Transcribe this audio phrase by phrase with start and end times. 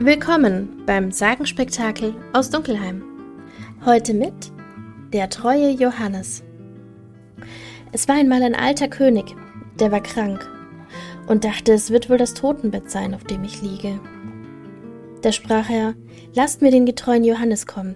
[0.00, 3.04] Willkommen beim Sagenspektakel aus Dunkelheim.
[3.84, 4.34] Heute mit
[5.12, 6.42] der treue Johannes.
[7.92, 9.36] Es war einmal ein alter König,
[9.78, 10.50] der war krank
[11.28, 14.00] und dachte, es wird wohl das Totenbett sein, auf dem ich liege.
[15.22, 15.94] Da sprach er,
[16.34, 17.94] lasst mir den getreuen Johannes kommen.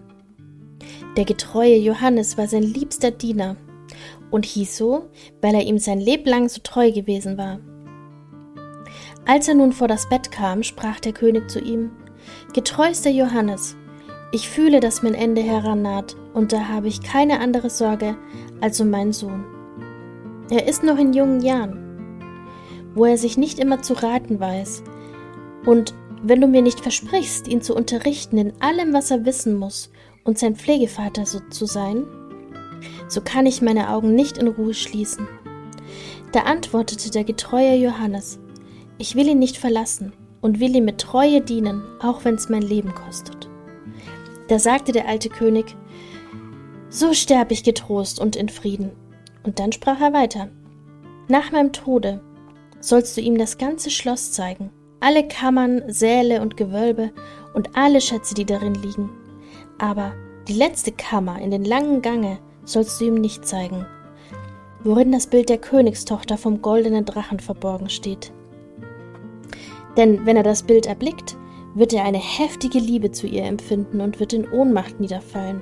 [1.17, 3.57] Der getreue Johannes war sein liebster Diener
[4.31, 5.11] und hieß so,
[5.41, 7.59] weil er ihm sein Leben lang so treu gewesen war.
[9.29, 11.91] Als er nun vor das Bett kam, sprach der König zu ihm,
[12.55, 13.77] Getreuster Johannes,
[14.33, 18.17] ich fühle, dass mein Ende herannaht, und da habe ich keine andere Sorge
[18.63, 19.45] als um meinen Sohn.
[20.49, 22.17] Er ist noch in jungen Jahren,
[22.95, 24.83] wo er sich nicht immer zu raten weiß,
[25.67, 29.91] und wenn du mir nicht versprichst, ihn zu unterrichten in allem, was er wissen muss,
[30.25, 32.07] und sein Pflegevater so zu sein,
[33.09, 35.29] so kann ich meine Augen nicht in Ruhe schließen.
[36.33, 38.39] Da antwortete der getreue Johannes,
[38.99, 42.63] ich will ihn nicht verlassen und will ihm mit Treue dienen, auch wenn es mein
[42.63, 43.49] Leben kostet.
[44.49, 45.77] Da sagte der alte König,
[46.91, 48.91] so sterb ich getrost und in Frieden.
[49.45, 50.49] Und dann sprach er weiter,
[51.29, 52.21] nach meinem Tode
[52.81, 57.13] sollst du ihm das ganze Schloss zeigen, alle Kammern, Säle und Gewölbe
[57.55, 59.11] und alle Schätze, die darin liegen.
[59.79, 60.13] Aber
[60.49, 63.87] die letzte Kammer in den langen Gange sollst du ihm nicht zeigen,
[64.83, 68.33] worin das Bild der Königstochter vom goldenen Drachen verborgen steht.
[69.99, 71.37] Denn wenn er das Bild erblickt,
[71.75, 75.61] wird er eine heftige Liebe zu ihr empfinden und wird in Ohnmacht niederfallen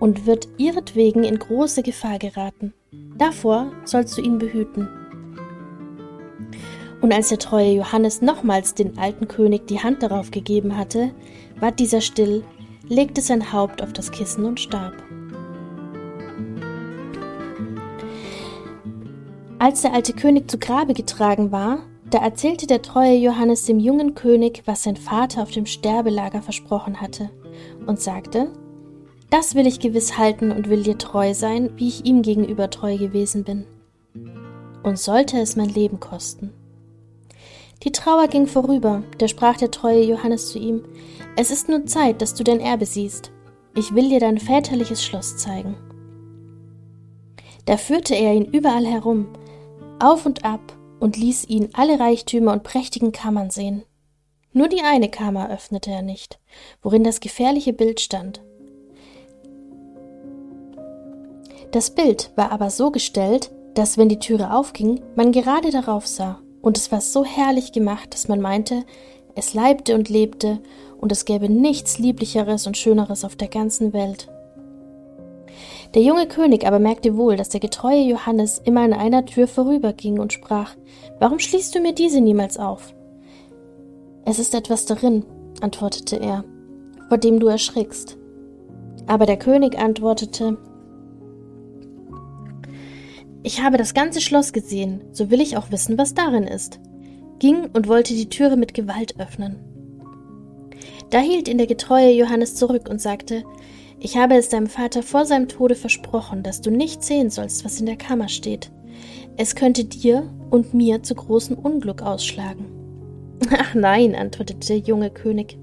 [0.00, 2.72] und wird ihretwegen in große Gefahr geraten.
[3.18, 4.88] Davor sollst du ihn behüten.
[7.02, 11.12] Und als der treue Johannes nochmals den alten König die Hand darauf gegeben hatte,
[11.60, 12.42] ward dieser still,
[12.88, 14.94] legte sein Haupt auf das Kissen und starb.
[19.58, 24.14] Als der alte König zu Grabe getragen war, da erzählte der treue Johannes dem jungen
[24.14, 27.30] König, was sein Vater auf dem Sterbelager versprochen hatte,
[27.86, 28.52] und sagte,
[29.30, 32.96] Das will ich gewiss halten und will dir treu sein, wie ich ihm gegenüber treu
[32.96, 33.66] gewesen bin.
[34.84, 36.52] Und sollte es mein Leben kosten.
[37.82, 40.84] Die Trauer ging vorüber, da sprach der treue Johannes zu ihm,
[41.36, 43.32] Es ist nun Zeit, dass du dein Erbe siehst.
[43.74, 45.76] Ich will dir dein väterliches Schloss zeigen.
[47.66, 49.26] Da führte er ihn überall herum,
[49.98, 53.84] auf und ab, und ließ ihn alle Reichtümer und prächtigen Kammern sehen.
[54.52, 56.38] Nur die eine Kammer öffnete er nicht,
[56.82, 58.42] worin das gefährliche Bild stand.
[61.72, 66.40] Das Bild war aber so gestellt, dass wenn die Türe aufging, man gerade darauf sah,
[66.62, 68.84] und es war so herrlich gemacht, dass man meinte,
[69.34, 70.60] es leibte und lebte,
[70.98, 74.28] und es gäbe nichts Lieblicheres und Schöneres auf der ganzen Welt.
[75.94, 80.18] Der junge König aber merkte wohl, dass der getreue Johannes immer an einer Tür vorüberging
[80.18, 80.74] und sprach,
[81.18, 82.94] Warum schließt du mir diese niemals auf?
[84.24, 85.24] Es ist etwas darin,
[85.60, 86.44] antwortete er,
[87.08, 88.18] vor dem du erschrickst.
[89.06, 90.58] Aber der König antwortete,
[93.42, 96.80] Ich habe das ganze Schloss gesehen, so will ich auch wissen, was darin ist,
[97.38, 99.56] ging und wollte die Türe mit Gewalt öffnen.
[101.10, 103.44] Da hielt ihn der getreue Johannes zurück und sagte,
[103.98, 107.80] ich habe es deinem Vater vor seinem Tode versprochen, dass du nicht sehen sollst, was
[107.80, 108.70] in der Kammer steht.
[109.36, 112.66] Es könnte dir und mir zu großem Unglück ausschlagen.
[113.50, 115.58] Ach nein, antwortete der junge König.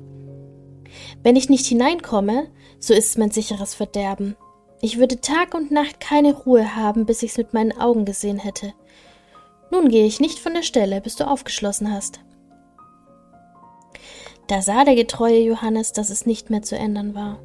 [1.23, 2.47] Wenn ich nicht hineinkomme,
[2.79, 4.35] so ist es mein sicheres Verderben.
[4.81, 8.73] Ich würde Tag und Nacht keine Ruhe haben, bis ich's mit meinen Augen gesehen hätte.
[9.71, 12.19] Nun gehe ich nicht von der Stelle, bis du aufgeschlossen hast.
[14.47, 17.39] Da sah der getreue Johannes, dass es nicht mehr zu ändern war,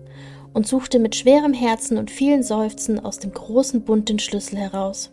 [0.52, 5.10] und suchte mit schwerem Herzen und vielen Seufzen aus dem großen Bund den Schlüssel heraus.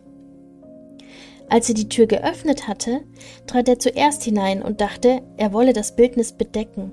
[1.48, 3.02] Als er die Tür geöffnet hatte,
[3.46, 6.90] trat er zuerst hinein und dachte, er wolle das Bildnis bedecken,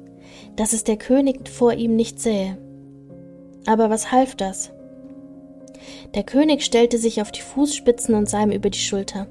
[0.55, 2.57] dass es der König vor ihm nicht sähe.
[3.65, 4.71] Aber was half das?
[6.13, 9.27] Der König stellte sich auf die Fußspitzen und sah ihm über die Schulter.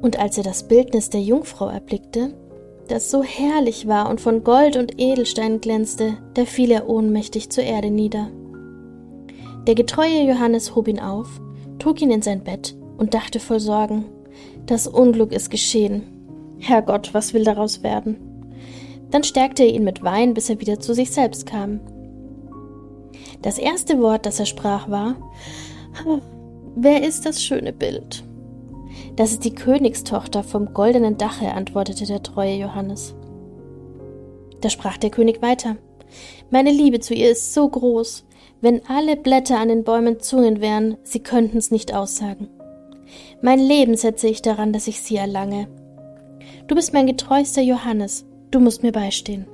[0.00, 2.32] Und als er das Bildnis der Jungfrau erblickte,
[2.90, 7.64] das so herrlich war und von Gold und Edelstein glänzte, da fiel er ohnmächtig zur
[7.64, 8.30] Erde nieder.
[9.66, 11.40] Der getreue Johannes hob ihn auf,
[11.78, 14.06] trug ihn in sein Bett und dachte voll Sorgen,
[14.66, 16.02] das Unglück ist geschehen.
[16.58, 18.16] Herrgott, was will daraus werden?
[19.10, 21.80] Dann stärkte er ihn mit Wein, bis er wieder zu sich selbst kam.
[23.42, 25.16] Das erste Wort, das er sprach, war
[26.76, 28.24] Wer ist das schöne Bild?
[29.16, 33.14] Das ist die Königstochter vom goldenen Dache, antwortete der treue Johannes.
[34.60, 35.76] Da sprach der König weiter.
[36.50, 38.24] Meine Liebe zu ihr ist so groß,
[38.60, 42.48] wenn alle Blätter an den Bäumen Zungen wären, sie könnten's nicht aussagen.
[43.42, 45.68] Mein Leben setze ich daran, dass ich sie erlange.
[46.66, 49.46] Du bist mein getreuster Johannes, du musst mir beistehen.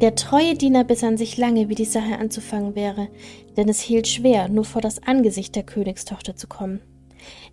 [0.00, 3.08] Der treue Diener besann sich lange, wie die Sache anzufangen wäre,
[3.56, 6.80] denn es hielt schwer, nur vor das Angesicht der Königstochter zu kommen.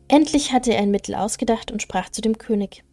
[0.07, 2.83] Endlich hatte er ein Mittel ausgedacht und sprach zu dem König.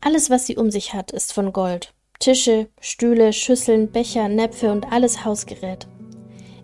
[0.00, 1.92] Alles, was sie um sich hat, ist von Gold.
[2.20, 5.86] Tische, Stühle, Schüsseln, Becher, Näpfe und alles Hausgerät.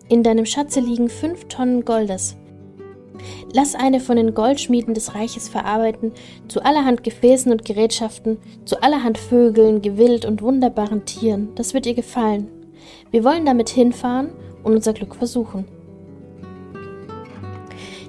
[0.08, 2.36] In deinem Schatze liegen fünf Tonnen Goldes.
[3.52, 6.12] Lass eine von den Goldschmieden des Reiches verarbeiten
[6.48, 11.54] zu allerhand Gefäßen und Gerätschaften, zu allerhand Vögeln, Gewild und wunderbaren Tieren.
[11.54, 12.48] Das wird ihr gefallen.
[13.10, 15.66] Wir wollen damit hinfahren und unser Glück versuchen.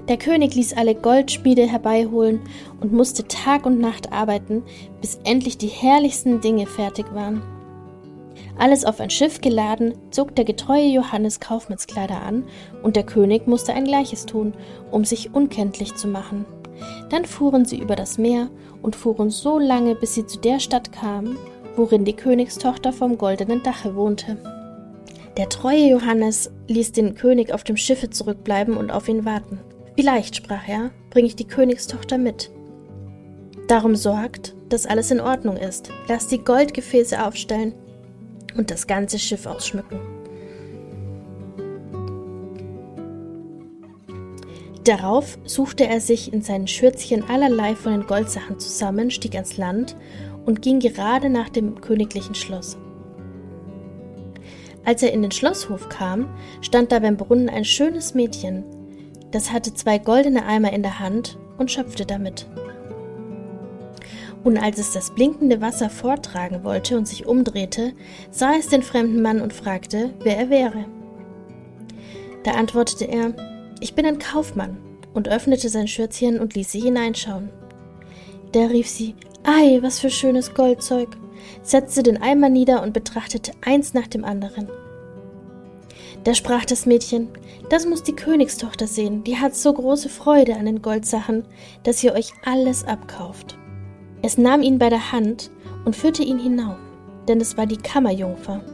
[0.08, 2.40] Der König ließ alle Goldschmiede herbeiholen
[2.80, 4.62] und musste Tag und Nacht arbeiten,
[5.00, 7.42] bis endlich die herrlichsten Dinge fertig waren.
[8.58, 12.44] Alles auf ein Schiff geladen, zog der getreue Johannes Kaufmannskleider an,
[12.82, 14.52] und der König musste ein gleiches tun,
[14.90, 16.44] um sich unkenntlich zu machen.
[17.08, 18.50] Dann fuhren sie über das Meer
[18.82, 21.36] und fuhren so lange, bis sie zu der Stadt kamen,
[21.76, 24.36] worin die Königstochter vom goldenen Dache wohnte.
[25.36, 29.60] Der treue Johannes ließ den König auf dem Schiffe zurückbleiben und auf ihn warten.
[29.96, 32.50] Vielleicht, sprach er, bringe ich die Königstochter mit.
[33.68, 35.90] Darum sorgt, dass alles in Ordnung ist.
[36.08, 37.74] Lasst die Goldgefäße aufstellen
[38.56, 40.00] und das ganze Schiff ausschmücken.
[44.84, 49.96] Darauf suchte er sich in seinen Schürzchen allerlei von den Goldsachen zusammen, stieg ans Land
[50.44, 52.76] und ging gerade nach dem königlichen Schloss.
[54.84, 56.28] Als er in den Schlosshof kam,
[56.60, 58.64] stand da beim Brunnen ein schönes Mädchen,
[59.34, 62.46] das hatte zwei goldene Eimer in der Hand und schöpfte damit.
[64.44, 67.94] Und als es das blinkende Wasser vortragen wollte und sich umdrehte,
[68.30, 70.84] sah es den fremden Mann und fragte, wer er wäre.
[72.44, 73.34] Da antwortete er,
[73.80, 74.78] ich bin ein Kaufmann,
[75.14, 77.48] und öffnete sein Schürzchen und ließ sie hineinschauen.
[78.52, 79.14] Da rief sie,
[79.44, 81.16] Ei, was für schönes Goldzeug,
[81.62, 84.68] setzte den Eimer nieder und betrachtete eins nach dem anderen.
[86.24, 87.28] Da sprach das Mädchen,
[87.68, 91.44] das muss die Königstochter sehen, die hat so große Freude an den Goldsachen,
[91.82, 93.58] dass ihr euch alles abkauft.
[94.22, 95.50] Es nahm ihn bei der Hand
[95.84, 96.78] und führte ihn hinauf,
[97.28, 98.64] denn es war die Kammerjungfer.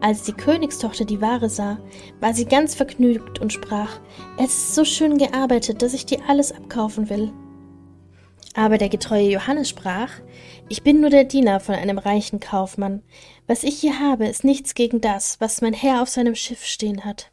[0.00, 1.78] Als die Königstochter die Ware sah,
[2.20, 3.98] war sie ganz vergnügt und sprach,
[4.38, 7.32] es ist so schön gearbeitet, dass ich dir alles abkaufen will.
[8.54, 10.10] Aber der getreue Johannes sprach,
[10.68, 13.02] ich bin nur der Diener von einem reichen Kaufmann.
[13.46, 17.04] Was ich hier habe, ist nichts gegen das, was mein Herr auf seinem Schiff stehen
[17.04, 17.30] hat.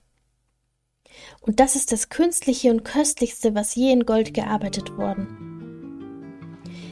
[1.42, 5.50] Und das ist das künstliche und köstlichste, was je in Gold gearbeitet worden.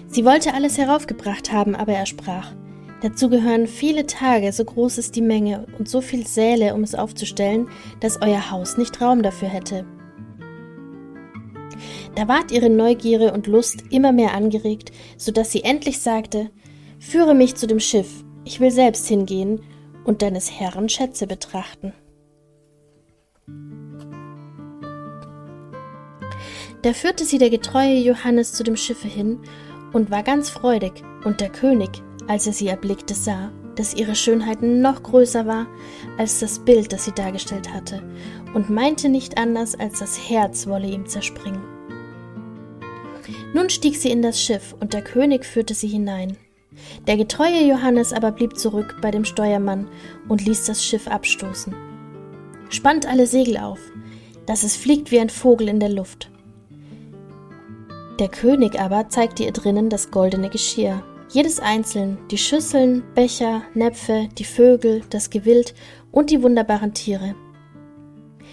[0.08, 2.54] Sie wollte alles heraufgebracht haben, aber er sprach,
[3.02, 6.96] Dazu gehören viele Tage, so groß ist die Menge und so viel Säle, um es
[6.96, 7.70] aufzustellen,
[8.02, 9.86] dass euer Haus nicht Raum dafür hätte.
[12.20, 16.50] Da ward ihre Neugierde und Lust immer mehr angeregt, so dass sie endlich sagte,
[17.00, 19.62] Führe mich zu dem Schiff, ich will selbst hingehen
[20.04, 21.94] und deines Herrn Schätze betrachten.
[26.82, 29.40] Da führte sie der getreue Johannes zu dem Schiffe hin
[29.94, 30.92] und war ganz freudig,
[31.24, 35.68] und der König, als er sie erblickte, sah, dass ihre Schönheit noch größer war
[36.18, 38.04] als das Bild, das sie dargestellt hatte,
[38.54, 41.79] und meinte nicht anders, als das Herz wolle ihm zerspringen.
[43.54, 46.38] Nun stieg sie in das Schiff, und der König führte sie hinein.
[47.08, 49.88] Der getreue Johannes aber blieb zurück bei dem Steuermann
[50.28, 51.74] und ließ das Schiff abstoßen.
[52.70, 53.80] Spannt alle Segel auf,
[54.46, 56.30] dass es fliegt wie ein Vogel in der Luft.
[58.20, 64.30] Der König aber zeigte ihr drinnen das goldene Geschirr, jedes einzeln, die Schüsseln, Becher, Näpfe,
[64.38, 65.74] die Vögel, das Gewild
[66.12, 67.36] und die wunderbaren Tiere.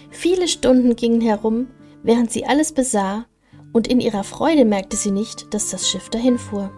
[0.09, 1.67] Viele Stunden gingen herum,
[2.03, 3.25] während sie alles besah,
[3.77, 6.71] und in ihrer Freude merkte sie nicht, dass das Schiff dahinfuhr.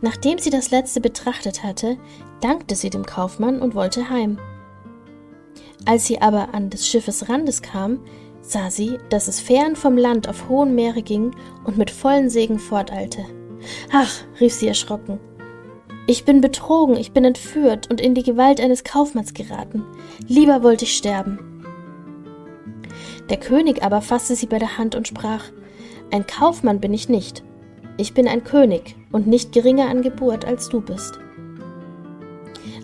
[0.00, 1.98] Nachdem sie das letzte betrachtet hatte,
[2.40, 4.38] dankte sie dem Kaufmann und wollte heim.
[5.84, 8.00] Als sie aber an des Schiffes Randes kam,
[8.40, 12.58] sah sie, dass es fern vom Land auf hohen Meere ging und mit vollen Segen
[12.58, 13.26] forteilte.
[13.92, 14.10] Ach,
[14.40, 15.20] rief sie erschrocken.
[16.06, 19.84] Ich bin betrogen, ich bin entführt und in die Gewalt eines Kaufmanns geraten.
[20.26, 21.66] Lieber wollte ich sterben.
[23.28, 25.44] Der König aber fasste sie bei der Hand und sprach
[26.10, 27.42] Ein Kaufmann bin ich nicht.
[27.98, 31.18] Ich bin ein König und nicht geringer an Geburt als du bist.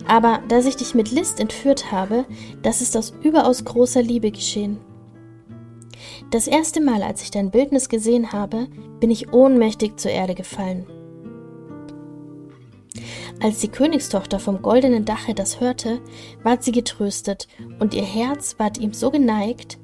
[0.07, 2.25] Aber dass ich dich mit List entführt habe,
[2.61, 4.77] das ist aus überaus großer Liebe geschehen.
[6.29, 8.67] Das erste Mal, als ich dein Bildnis gesehen habe,
[8.99, 10.85] bin ich ohnmächtig zur Erde gefallen.
[13.41, 15.99] Als die Königstochter vom goldenen Dache das hörte,
[16.43, 17.47] ward sie getröstet,
[17.79, 19.77] und ihr Herz ward ihm so geneigt,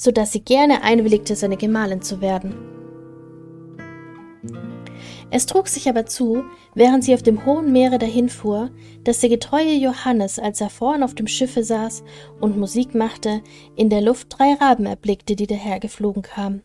[0.00, 2.54] so dass sie gerne einwilligte, seine Gemahlin zu werden.
[5.30, 6.42] Es trug sich aber zu,
[6.74, 8.70] während sie auf dem hohen Meere dahinfuhr,
[9.04, 12.02] dass der getreue Johannes, als er vorn auf dem Schiffe saß
[12.40, 13.42] und Musik machte,
[13.76, 16.62] in der Luft drei Raben erblickte, die dahergeflogen kamen.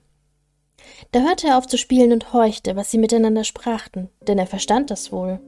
[1.12, 4.92] Da hörte er auf zu spielen und horchte, was sie miteinander sprachen, denn er verstand
[4.92, 5.42] das wohl.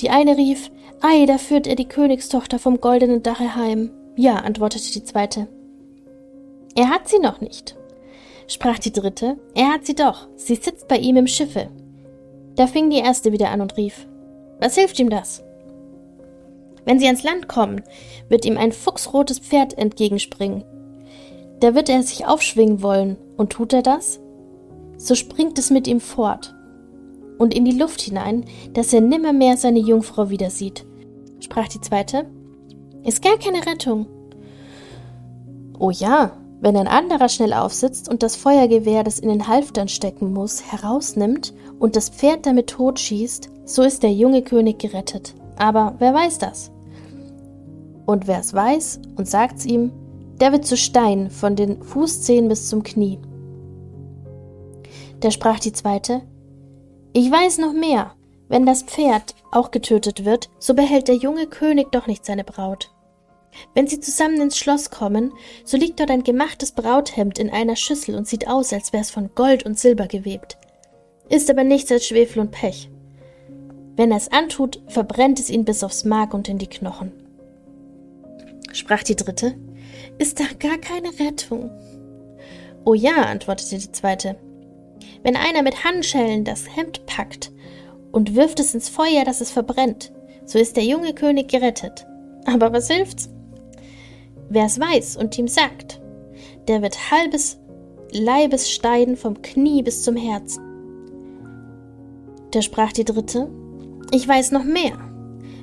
[0.00, 3.92] Die eine rief, Ei, da führt er die Königstochter vom goldenen Dache heim.
[4.16, 5.46] Ja, antwortete die zweite.
[6.74, 7.76] Er hat sie noch nicht.
[8.48, 11.68] Sprach die dritte, er hat sie doch, sie sitzt bei ihm im Schiffe.
[12.56, 14.06] Da fing die erste wieder an und rief,
[14.58, 15.42] was hilft ihm das?
[16.84, 17.82] Wenn sie ans Land kommen,
[18.28, 20.64] wird ihm ein fuchsrotes Pferd entgegenspringen.
[21.60, 24.20] Da wird er sich aufschwingen wollen, und tut er das?
[24.96, 26.54] So springt es mit ihm fort
[27.38, 30.84] und in die Luft hinein, dass er nimmermehr seine Jungfrau wieder sieht.
[31.40, 32.26] Sprach die zweite,
[33.04, 34.06] ist gar keine Rettung.
[35.78, 40.32] Oh ja, wenn ein anderer schnell aufsitzt und das Feuergewehr, das in den Halftern stecken
[40.32, 45.34] muss, herausnimmt und das Pferd damit totschießt, so ist der junge König gerettet.
[45.56, 46.70] Aber wer weiß das?
[48.06, 49.90] Und wer es weiß und sagt's ihm,
[50.40, 53.18] der wird zu Stein von den Fußzehen bis zum Knie.
[55.18, 56.22] Da sprach die zweite,
[57.12, 58.12] ich weiß noch mehr.
[58.46, 62.92] Wenn das Pferd auch getötet wird, so behält der junge König doch nicht seine Braut.
[63.74, 65.32] Wenn sie zusammen ins Schloss kommen,
[65.64, 69.30] so liegt dort ein gemachtes Brauthemd in einer Schüssel und sieht aus, als wär's von
[69.34, 70.58] Gold und Silber gewebt.
[71.28, 72.90] Ist aber nichts als Schwefel und Pech.
[73.96, 77.12] Wenn er es antut, verbrennt es ihn bis aufs Mark und in die Knochen.
[78.72, 79.54] Sprach die dritte,
[80.18, 81.70] ist da gar keine Rettung?
[82.84, 84.36] Oh ja, antwortete die zweite.
[85.22, 87.52] Wenn einer mit Handschellen das Hemd packt
[88.10, 90.12] und wirft es ins Feuer, dass es verbrennt,
[90.44, 92.06] so ist der junge König gerettet.
[92.44, 93.30] Aber was hilft's?
[94.48, 96.00] Wer es weiß und ihm sagt,
[96.68, 97.58] der wird halbes
[98.12, 100.62] Leibes steiden vom Knie bis zum Herzen.
[102.50, 103.48] Da sprach die dritte,
[104.10, 104.98] ich weiß noch mehr.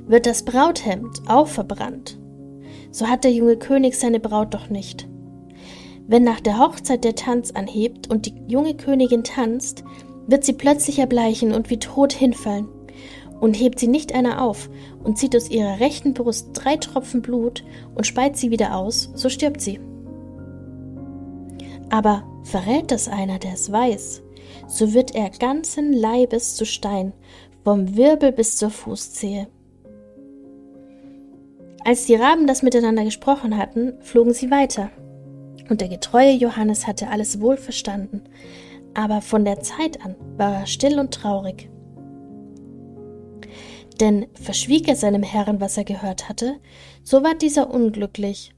[0.07, 2.17] Wird das Brauthemd auch verbrannt,
[2.89, 5.07] so hat der junge König seine Braut doch nicht.
[6.07, 9.83] Wenn nach der Hochzeit der Tanz anhebt und die junge Königin tanzt,
[10.25, 12.67] wird sie plötzlich erbleichen und wie tot hinfallen.
[13.39, 14.69] Und hebt sie nicht einer auf
[15.03, 17.63] und zieht aus ihrer rechten Brust drei Tropfen Blut
[17.96, 19.79] und speit sie wieder aus, so stirbt sie.
[21.89, 24.22] Aber verrät das einer, der es weiß,
[24.67, 27.13] so wird er ganzen Leibes zu Stein,
[27.63, 29.48] vom Wirbel bis zur Fußzehe.
[31.86, 34.91] Als die Raben das miteinander gesprochen hatten, flogen sie weiter
[35.69, 38.24] und der getreue Johannes hatte alles wohl verstanden,
[38.93, 41.69] aber von der Zeit an war er still und traurig.
[44.00, 46.60] Denn verschwieg er seinem Herrn, was er gehört hatte,
[47.03, 48.53] so war dieser unglücklich.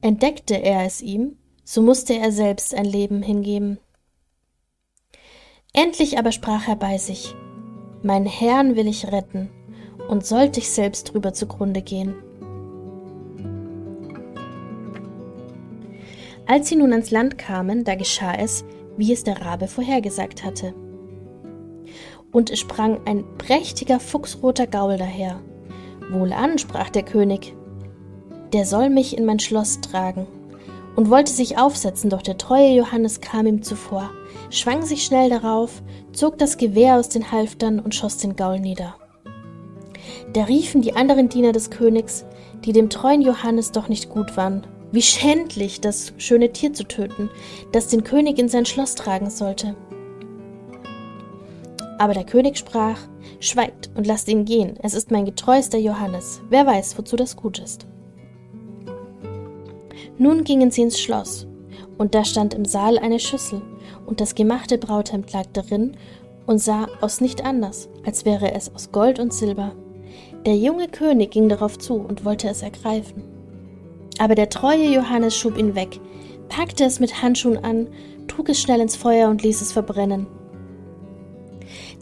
[0.00, 3.78] Entdeckte er es ihm, so musste er selbst ein Leben hingeben.
[5.72, 7.34] Endlich aber sprach er bei sich,
[8.02, 9.50] Mein Herrn will ich retten,
[10.08, 12.14] und sollte ich selbst drüber zugrunde gehen.
[16.46, 18.64] Als sie nun ans Land kamen, da geschah es,
[18.96, 20.74] wie es der Rabe vorhergesagt hatte.
[22.32, 25.40] Und es sprang ein prächtiger fuchsroter Gaul daher.
[26.10, 27.54] Wohlan, sprach der König,
[28.52, 30.26] der soll mich in mein Schloss tragen,
[30.96, 34.10] und wollte sich aufsetzen, doch der treue Johannes kam ihm zuvor,
[34.50, 35.82] schwang sich schnell darauf,
[36.12, 38.94] zog das Gewehr aus den Halftern und schoss den Gaul nieder.
[40.32, 42.24] Da riefen die anderen Diener des Königs,
[42.64, 47.30] die dem treuen Johannes doch nicht gut waren, wie schändlich, das schöne Tier zu töten,
[47.72, 49.74] das den König in sein Schloss tragen sollte.
[51.98, 52.98] Aber der König sprach,
[53.40, 57.58] Schweigt und lasst ihn gehen, es ist mein getreuster Johannes, wer weiß, wozu das gut
[57.58, 57.86] ist.
[60.18, 61.46] Nun gingen sie ins Schloss,
[61.98, 63.62] und da stand im Saal eine Schüssel,
[64.06, 65.96] und das gemachte Brauthemd lag darin
[66.46, 69.72] und sah aus nicht anders, als wäre es aus Gold und Silber.
[70.46, 73.24] Der junge König ging darauf zu und wollte es ergreifen.
[74.18, 76.00] Aber der treue Johannes schob ihn weg,
[76.48, 77.88] packte es mit Handschuhen an,
[78.28, 80.26] trug es schnell ins Feuer und ließ es verbrennen.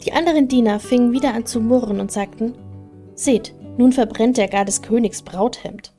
[0.05, 2.53] Die anderen Diener fingen wieder an zu murren und sagten,
[3.15, 5.93] Seht, nun verbrennt er gar des Königs Brauthemd.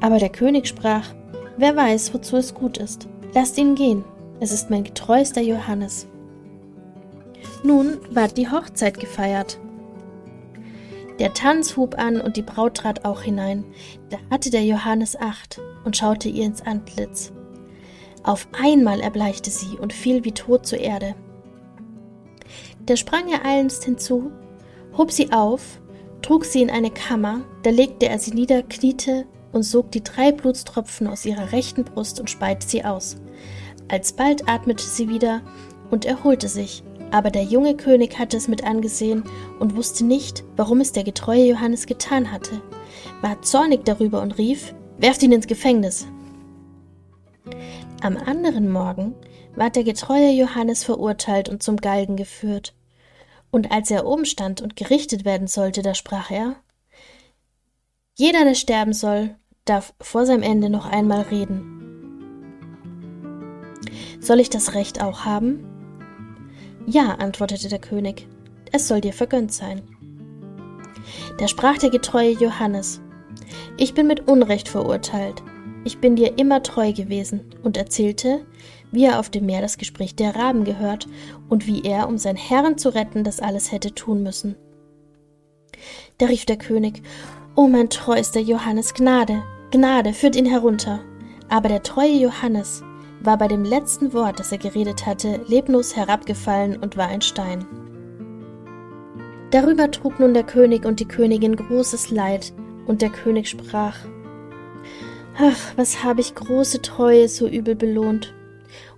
[0.00, 1.14] Aber der König sprach,
[1.56, 3.08] Wer weiß, wozu es gut ist.
[3.34, 4.04] Lasst ihn gehen,
[4.40, 6.06] es ist mein getreuster Johannes.
[7.62, 9.58] Nun ward die Hochzeit gefeiert.
[11.18, 13.64] Der Tanz hub an und die Braut trat auch hinein.
[14.10, 17.32] Da hatte der Johannes Acht und schaute ihr ins Antlitz.
[18.22, 21.14] Auf einmal erbleichte sie und fiel wie tot zur Erde.
[22.86, 24.30] Da sprang er eilends hinzu,
[24.96, 25.80] hob sie auf,
[26.22, 30.32] trug sie in eine Kammer, da legte er sie nieder, kniete und sog die drei
[30.32, 33.16] Blutstropfen aus ihrer rechten Brust und speite sie aus.
[33.88, 35.42] Alsbald atmete sie wieder
[35.90, 39.24] und erholte sich, Aber der junge König hatte es mit angesehen
[39.60, 42.60] und wusste nicht, warum es der getreue Johannes getan hatte,
[43.20, 46.06] war zornig darüber und rief, Werft ihn ins Gefängnis.
[48.00, 49.14] Am anderen Morgen
[49.54, 52.74] ward der getreue Johannes verurteilt und zum Galgen geführt.
[53.50, 56.56] Und als er oben stand und gerichtet werden sollte, da sprach er
[58.14, 61.76] Jeder, der sterben soll, darf vor seinem Ende noch einmal reden.
[64.20, 65.64] Soll ich das Recht auch haben?
[66.86, 68.26] Ja, antwortete der König,
[68.72, 69.82] es soll dir vergönnt sein.
[71.38, 73.00] Da sprach der getreue Johannes
[73.76, 75.42] Ich bin mit Unrecht verurteilt,
[75.84, 78.44] ich bin dir immer treu gewesen, und erzählte,
[78.92, 81.06] wie er auf dem Meer das Gespräch der Raben gehört
[81.48, 84.56] und wie er, um seinen Herrn zu retten, das alles hätte tun müssen.
[86.18, 87.02] Da rief der König,
[87.54, 91.00] O mein treuster Johannes, Gnade, Gnade, führt ihn herunter.
[91.48, 92.82] Aber der treue Johannes
[93.20, 97.66] war bei dem letzten Wort, das er geredet hatte, leblos herabgefallen und war ein Stein.
[99.50, 102.52] Darüber trug nun der König und die Königin großes Leid,
[102.86, 103.96] und der König sprach,
[105.38, 108.32] Ach, was habe ich große Treue so übel belohnt,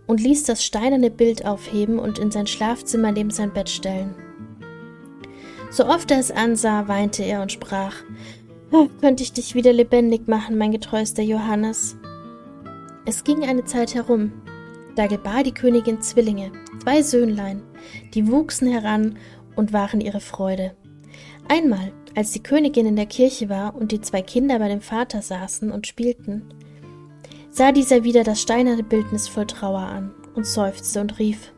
[0.09, 4.17] und ließ das steinerne Bild aufheben und in sein Schlafzimmer neben sein Bett stellen.
[5.71, 7.95] So oft er es ansah, weinte er und sprach,
[8.73, 11.97] oh, könnte ich dich wieder lebendig machen, mein getreuster Johannes.
[13.05, 14.33] Es ging eine Zeit herum,
[14.97, 17.63] da gebar die Königin Zwillinge, zwei Söhnlein,
[18.15, 19.19] die wuchsen heran
[19.57, 20.75] und waren ihre Freude.
[21.49, 25.21] Einmal, als die Königin in der Kirche war und die zwei Kinder bei dem Vater
[25.21, 26.43] saßen und spielten,
[27.51, 31.53] sah dieser wieder das steinerne Bildnis voll Trauer an und seufzte und rief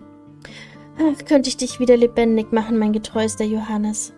[0.98, 4.12] Ach, könnte ich dich wieder lebendig machen, mein getreuster Johannes.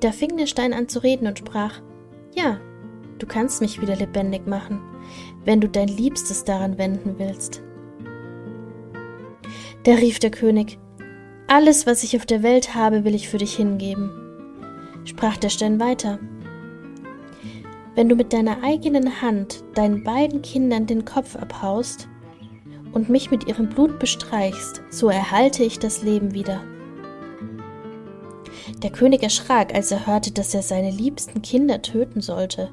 [0.00, 1.80] Da fing der Stein an zu reden und sprach
[2.34, 2.58] Ja,
[3.18, 4.80] du kannst mich wieder lebendig machen,
[5.44, 7.62] wenn du dein Liebstes daran wenden willst.
[9.84, 10.78] Da rief der König
[11.46, 14.10] Alles, was ich auf der Welt habe, will ich für dich hingeben
[15.08, 16.18] sprach der Stein weiter.
[17.98, 22.08] Wenn du mit deiner eigenen Hand deinen beiden Kindern den Kopf abhaust
[22.92, 26.62] und mich mit ihrem Blut bestreichst, so erhalte ich das Leben wieder.
[28.84, 32.70] Der König erschrak, als er hörte, dass er seine liebsten Kinder töten sollte,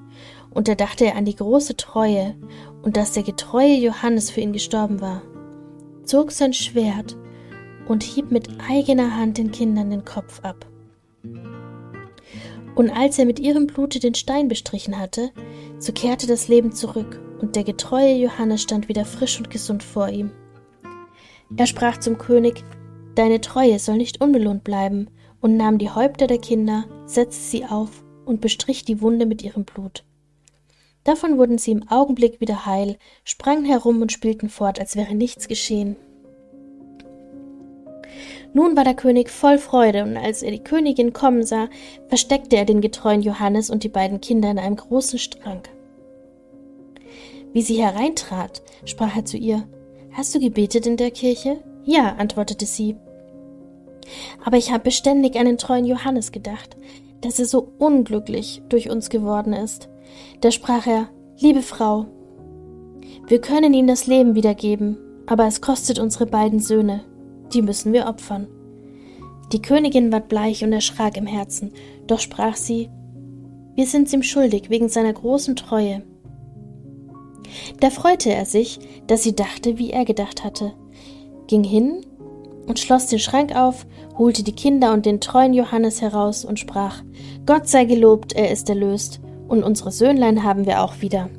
[0.52, 2.36] und da dachte er an die große Treue
[2.84, 5.23] und dass der getreue Johannes für ihn gestorben war,
[6.04, 7.17] zog sein Schwert
[7.88, 10.67] und hieb mit eigener Hand den Kindern den Kopf ab.
[12.76, 15.32] Und als er mit ihrem Blute den Stein bestrichen hatte,
[15.80, 20.10] so kehrte das Leben zurück, und der getreue Johannes stand wieder frisch und gesund vor
[20.10, 20.32] ihm.
[21.56, 22.64] Er sprach zum König,
[23.16, 25.08] Deine Treue soll nicht unbelohnt bleiben,
[25.40, 29.64] und nahm die Häupter der Kinder, setzte sie auf und bestrich die Wunde mit ihrem
[29.64, 30.04] Blut.
[31.04, 35.48] Davon wurden sie im Augenblick wieder heil, sprangen herum und spielten fort, als wäre nichts
[35.48, 35.96] geschehen.
[38.56, 41.68] Nun war der König voll Freude, und als er die Königin kommen sah,
[42.08, 45.63] versteckte er den getreuen Johannes und die beiden Kinder in einem großen Strang.
[47.52, 49.68] Wie sie hereintrat, sprach er zu ihr
[50.13, 51.58] Hast du gebetet in der Kirche?
[51.84, 52.96] Ja, antwortete sie.
[54.46, 56.78] Aber ich habe beständig an den treuen Johannes gedacht,
[57.20, 59.89] dass er so unglücklich durch uns geworden ist.
[60.39, 62.06] Da sprach er Liebe Frau,
[63.28, 67.04] wir können ihm das Leben wiedergeben, aber es kostet unsere beiden Söhne
[67.56, 68.48] die müssen wir opfern.
[69.52, 71.72] Die Königin ward bleich und erschrak im Herzen,
[72.08, 72.89] doch sprach sie,
[73.76, 76.04] wir sind's ihm schuldig wegen seiner großen Treue.
[77.80, 80.74] Da freute er sich, dass sie dachte, wie er gedacht hatte,
[81.48, 82.06] ging hin
[82.68, 83.86] und schloss den Schrank auf,
[84.18, 87.04] holte die Kinder und den treuen Johannes heraus und sprach,
[87.46, 91.30] Gott sei gelobt, er ist erlöst, und unsere Söhnlein haben wir auch wieder.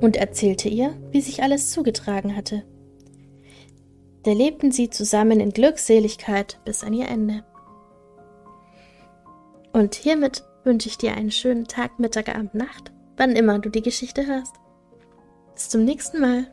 [0.00, 2.62] Und erzählte ihr, wie sich alles zugetragen hatte.
[4.28, 7.44] Da lebten sie zusammen in Glückseligkeit bis an ihr Ende.
[9.72, 13.80] Und hiermit wünsche ich dir einen schönen Tag, Mittag, Abend, Nacht, wann immer du die
[13.80, 14.54] Geschichte hörst.
[15.54, 16.46] Bis zum nächsten Mal.